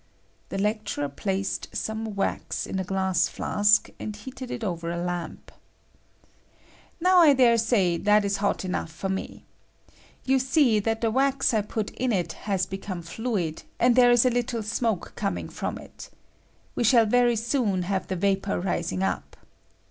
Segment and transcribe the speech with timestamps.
[0.49, 4.97] [The lecturer placed some wax in a glass ^^B fiask, and heated it over a
[4.97, 5.51] lamp.]
[6.99, 9.45] Now I ^^^ft dare say that is hot enough for me.
[10.25, 14.01] You see ^^V^ that the was I put in it has become fluid, and B
[14.01, 16.09] there is a little smoke coming &om it.
[16.73, 19.35] We shall very soon have the vapor rising up.